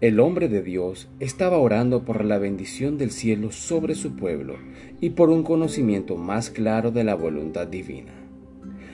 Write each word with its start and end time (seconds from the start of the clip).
El 0.00 0.18
hombre 0.18 0.48
de 0.48 0.62
Dios 0.62 1.10
estaba 1.20 1.58
orando 1.58 2.06
por 2.06 2.24
la 2.24 2.38
bendición 2.38 2.96
del 2.96 3.10
cielo 3.10 3.52
sobre 3.52 3.94
su 3.94 4.16
pueblo 4.16 4.56
y 4.98 5.10
por 5.10 5.28
un 5.28 5.42
conocimiento 5.42 6.16
más 6.16 6.48
claro 6.48 6.90
de 6.90 7.04
la 7.04 7.14
voluntad 7.14 7.66
divina. 7.66 8.14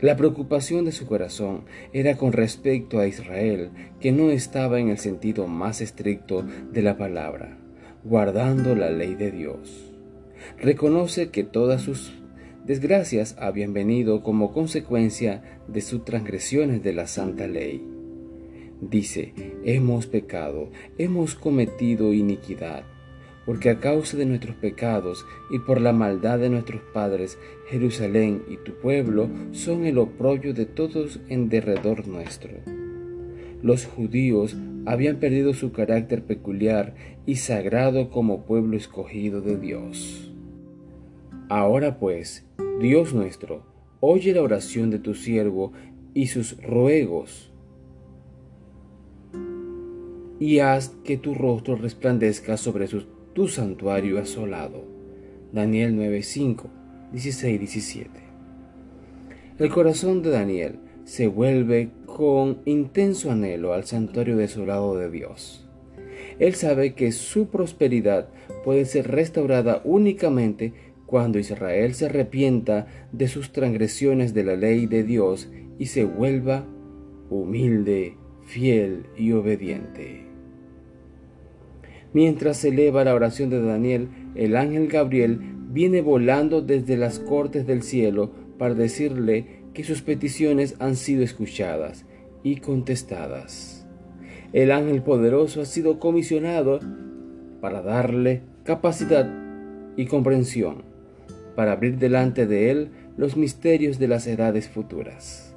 La 0.00 0.16
preocupación 0.16 0.84
de 0.84 0.92
su 0.92 1.06
corazón 1.06 1.64
era 1.92 2.16
con 2.16 2.32
respecto 2.32 3.00
a 3.00 3.08
Israel, 3.08 3.70
que 3.98 4.12
no 4.12 4.30
estaba 4.30 4.78
en 4.78 4.90
el 4.90 4.98
sentido 4.98 5.48
más 5.48 5.80
estricto 5.80 6.44
de 6.72 6.82
la 6.82 6.96
palabra, 6.96 7.58
guardando 8.04 8.76
la 8.76 8.90
ley 8.90 9.16
de 9.16 9.32
Dios. 9.32 9.92
Reconoce 10.60 11.30
que 11.30 11.42
todas 11.42 11.82
sus 11.82 12.12
desgracias 12.64 13.34
habían 13.40 13.72
venido 13.72 14.22
como 14.22 14.52
consecuencia 14.52 15.42
de 15.66 15.80
sus 15.80 16.04
transgresiones 16.04 16.84
de 16.84 16.92
la 16.92 17.08
santa 17.08 17.48
ley 17.48 17.91
dice, 18.82 19.32
hemos 19.64 20.06
pecado, 20.06 20.68
hemos 20.98 21.34
cometido 21.34 22.12
iniquidad, 22.12 22.82
porque 23.46 23.70
a 23.70 23.78
causa 23.78 24.16
de 24.16 24.26
nuestros 24.26 24.56
pecados 24.56 25.24
y 25.50 25.60
por 25.60 25.80
la 25.80 25.92
maldad 25.92 26.38
de 26.40 26.50
nuestros 26.50 26.82
padres, 26.92 27.38
Jerusalén 27.68 28.42
y 28.48 28.56
tu 28.56 28.74
pueblo 28.74 29.28
son 29.52 29.86
el 29.86 29.98
oprobio 29.98 30.52
de 30.52 30.66
todos 30.66 31.20
en 31.28 31.48
derredor 31.48 32.06
nuestro. 32.08 32.50
Los 33.62 33.86
judíos 33.86 34.56
habían 34.84 35.18
perdido 35.18 35.54
su 35.54 35.70
carácter 35.70 36.24
peculiar 36.24 36.94
y 37.24 37.36
sagrado 37.36 38.10
como 38.10 38.44
pueblo 38.44 38.76
escogido 38.76 39.40
de 39.40 39.56
Dios. 39.56 40.32
Ahora 41.48 41.98
pues, 42.00 42.44
Dios 42.80 43.14
nuestro, 43.14 43.64
oye 44.00 44.32
la 44.32 44.42
oración 44.42 44.90
de 44.90 44.98
tu 44.98 45.14
siervo 45.14 45.72
y 46.14 46.26
sus 46.26 46.60
ruegos 46.62 47.51
y 50.42 50.58
haz 50.58 50.88
que 51.04 51.16
tu 51.16 51.34
rostro 51.34 51.76
resplandezca 51.76 52.56
sobre 52.56 52.88
tu 53.32 53.46
santuario 53.46 54.18
asolado. 54.18 54.82
Daniel 55.52 55.94
9:5, 55.94 56.64
16, 57.12 57.60
17. 57.60 58.10
El 59.60 59.70
corazón 59.70 60.20
de 60.20 60.30
Daniel 60.30 60.80
se 61.04 61.28
vuelve 61.28 61.90
con 62.06 62.58
intenso 62.64 63.30
anhelo 63.30 63.72
al 63.72 63.84
santuario 63.84 64.36
desolado 64.36 64.96
de 64.98 65.12
Dios. 65.12 65.64
Él 66.40 66.56
sabe 66.56 66.94
que 66.94 67.12
su 67.12 67.46
prosperidad 67.46 68.28
puede 68.64 68.84
ser 68.84 69.12
restaurada 69.12 69.80
únicamente 69.84 70.72
cuando 71.06 71.38
Israel 71.38 71.94
se 71.94 72.06
arrepienta 72.06 72.88
de 73.12 73.28
sus 73.28 73.52
transgresiones 73.52 74.34
de 74.34 74.42
la 74.42 74.56
ley 74.56 74.86
de 74.86 75.04
Dios 75.04 75.52
y 75.78 75.86
se 75.86 76.04
vuelva 76.04 76.66
humilde, 77.30 78.16
fiel 78.44 79.06
y 79.16 79.30
obediente. 79.30 80.31
Mientras 82.12 82.58
se 82.58 82.68
eleva 82.68 83.04
la 83.04 83.14
oración 83.14 83.48
de 83.50 83.62
Daniel, 83.62 84.08
el 84.34 84.56
ángel 84.56 84.88
Gabriel 84.88 85.40
viene 85.70 86.02
volando 86.02 86.60
desde 86.60 86.96
las 86.96 87.18
cortes 87.18 87.66
del 87.66 87.82
cielo 87.82 88.30
para 88.58 88.74
decirle 88.74 89.62
que 89.72 89.84
sus 89.84 90.02
peticiones 90.02 90.76
han 90.78 90.96
sido 90.96 91.22
escuchadas 91.22 92.04
y 92.42 92.56
contestadas. 92.56 93.86
El 94.52 94.70
ángel 94.70 95.02
poderoso 95.02 95.62
ha 95.62 95.64
sido 95.64 95.98
comisionado 95.98 96.80
para 97.60 97.80
darle 97.80 98.42
capacidad 98.64 99.30
y 99.96 100.06
comprensión, 100.06 100.82
para 101.56 101.72
abrir 101.72 101.96
delante 101.96 102.46
de 102.46 102.70
él 102.70 102.90
los 103.16 103.36
misterios 103.36 103.98
de 103.98 104.08
las 104.08 104.26
edades 104.26 104.68
futuras. 104.68 105.56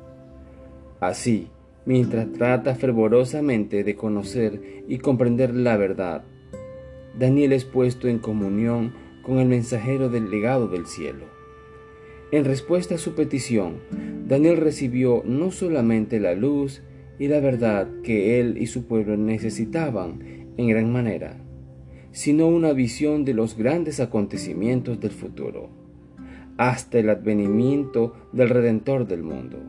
Así, 1.01 1.49
mientras 1.85 2.31
trata 2.31 2.75
fervorosamente 2.75 3.83
de 3.83 3.95
conocer 3.95 4.83
y 4.87 4.99
comprender 4.99 5.53
la 5.53 5.75
verdad, 5.75 6.23
Daniel 7.17 7.53
es 7.53 7.63
puesto 7.63 8.09
en 8.09 8.19
comunión 8.19 8.93
con 9.21 9.39
el 9.39 9.47
mensajero 9.47 10.09
del 10.09 10.29
legado 10.29 10.67
del 10.67 10.85
cielo. 10.85 11.25
En 12.31 12.43
respuesta 12.43 12.95
a 12.95 12.97
su 12.97 13.15
petición, 13.15 13.75
Daniel 14.27 14.57
recibió 14.57 15.23
no 15.25 15.51
solamente 15.51 16.19
la 16.19 16.35
luz 16.35 16.81
y 17.17 17.29
la 17.29 17.39
verdad 17.39 17.87
que 18.03 18.41
él 18.41 18.57
y 18.59 18.67
su 18.67 18.85
pueblo 18.85 19.15
necesitaban 19.15 20.19
en 20.57 20.67
gran 20.67 20.91
manera, 20.91 21.37
sino 22.11 22.47
una 22.47 22.73
visión 22.73 23.23
de 23.23 23.33
los 23.33 23.57
grandes 23.57 24.01
acontecimientos 24.01 24.99
del 24.99 25.11
futuro, 25.11 25.69
hasta 26.57 26.99
el 26.99 27.09
advenimiento 27.09 28.13
del 28.33 28.49
Redentor 28.49 29.07
del 29.07 29.23
mundo. 29.23 29.59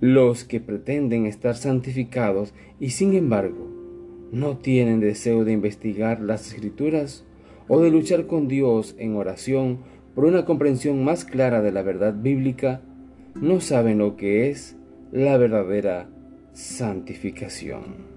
Los 0.00 0.44
que 0.44 0.60
pretenden 0.60 1.24
estar 1.24 1.56
santificados 1.56 2.52
y 2.78 2.90
sin 2.90 3.14
embargo 3.14 3.83
no 4.32 4.58
tienen 4.58 5.00
deseo 5.00 5.44
de 5.44 5.52
investigar 5.52 6.20
las 6.20 6.48
escrituras 6.48 7.24
o 7.68 7.80
de 7.80 7.90
luchar 7.90 8.26
con 8.26 8.48
Dios 8.48 8.94
en 8.98 9.16
oración 9.16 9.78
por 10.14 10.24
una 10.24 10.44
comprensión 10.44 11.04
más 11.04 11.24
clara 11.24 11.60
de 11.62 11.72
la 11.72 11.82
verdad 11.82 12.14
bíblica, 12.14 12.82
no 13.34 13.60
saben 13.60 13.98
lo 13.98 14.16
que 14.16 14.50
es 14.50 14.76
la 15.12 15.36
verdadera 15.36 16.08
santificación. 16.52 18.14